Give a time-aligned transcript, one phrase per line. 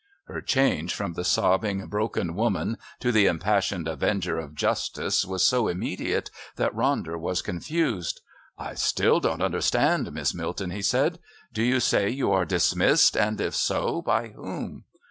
[0.25, 5.67] Her change from the sobbing, broken woman to the impassioned avenger of justice was so
[5.67, 8.21] immediate that Ronder was confused.
[8.57, 11.19] "I still don't understand, Miss Milton," he said.
[11.53, 14.85] "Do you say you are dismissed, and, if so, by whom?"